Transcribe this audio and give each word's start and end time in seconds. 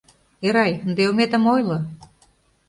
Эрай, 0.45 0.71
ынде 0.85 1.03
ометым 1.09 1.43
ойло. 1.53 1.79